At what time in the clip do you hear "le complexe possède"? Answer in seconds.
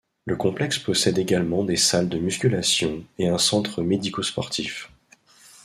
0.25-1.19